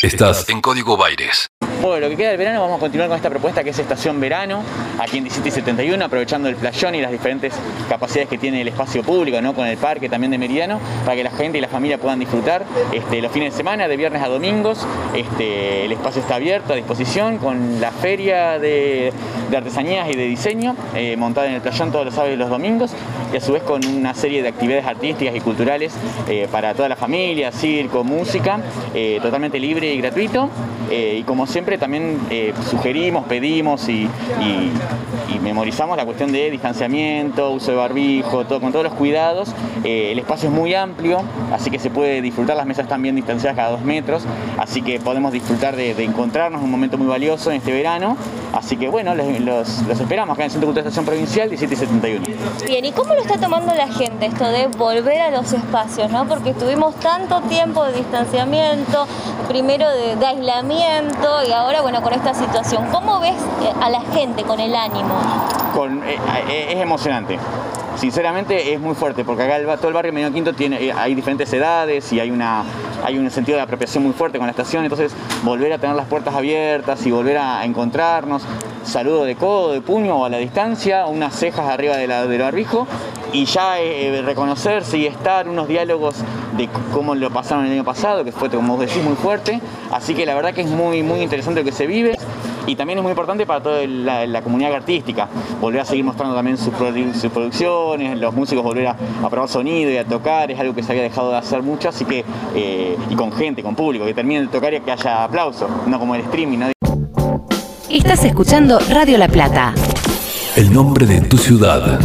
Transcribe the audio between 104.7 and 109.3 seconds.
y que haya aplauso, no como el streaming. Estás escuchando Radio La